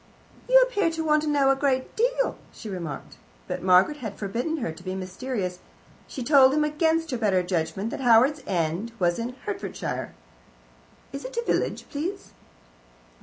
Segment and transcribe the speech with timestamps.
[0.49, 3.17] "You appear to want to know a good deal," she remarked.
[3.47, 5.59] But Margaret had forbidden her to be mysterious.
[6.07, 10.15] She told him against her better judgment that Howards End was in Hertfordshire.
[11.13, 12.33] "Is it a village, please?"